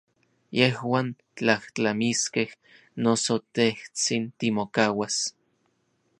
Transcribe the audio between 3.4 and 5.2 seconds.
tejtsin timokauas.